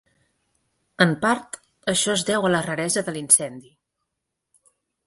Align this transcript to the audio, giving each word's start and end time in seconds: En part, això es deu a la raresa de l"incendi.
En 1.05 1.13
part, 1.25 1.59
això 1.95 2.17
es 2.17 2.25
deu 2.33 2.49
a 2.49 2.53
la 2.57 2.65
raresa 2.71 3.07
de 3.11 3.15
l"incendi. 3.17 3.73